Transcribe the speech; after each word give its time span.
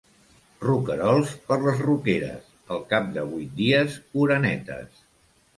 Roquerols 0.61 1.33
per 1.51 1.57
les 1.67 1.83
roqueres, 1.85 2.49
al 2.77 2.81
cap 2.95 3.13
de 3.19 3.29
vuit 3.35 3.55
dies 3.63 4.03
orenetes. 4.25 5.07